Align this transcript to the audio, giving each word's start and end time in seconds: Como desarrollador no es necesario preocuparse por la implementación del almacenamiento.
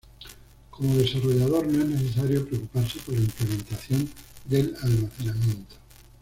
Como 0.71 0.95
desarrollador 0.97 1.67
no 1.67 1.83
es 1.83 1.89
necesario 1.89 2.43
preocuparse 2.47 2.97
por 3.05 3.13
la 3.13 3.21
implementación 3.21 4.09
del 4.47 4.75
almacenamiento. 4.81 5.75